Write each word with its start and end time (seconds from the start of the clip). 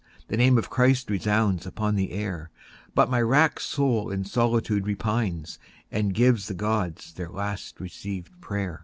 The 0.29 0.37
name 0.37 0.57
of 0.57 0.71
Christ 0.71 1.11
resounds 1.11 1.67
upon 1.67 1.93
the 1.95 2.11
air. 2.11 2.49
But 2.95 3.11
my 3.11 3.21
wrack'd 3.21 3.61
soul 3.61 4.09
in 4.09 4.25
solitude 4.25 4.85
repines 4.87 5.59
And 5.91 6.11
gives 6.15 6.47
the 6.47 6.55
Gods 6.55 7.13
their 7.13 7.29
last 7.29 7.77
receivèd 7.77 8.31
pray'r. 8.41 8.79